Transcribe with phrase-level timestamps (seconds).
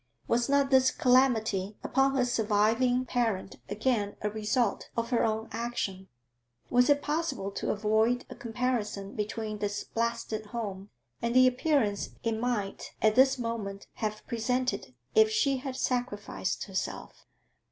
[0.27, 6.07] Was not this calamity upon her surviving parent again a result of her own action?
[6.71, 10.89] Was it possible to avoid a comparison between this blasted home
[11.21, 17.27] and the appearance it might at this moment have presented if she had sacrificed herself?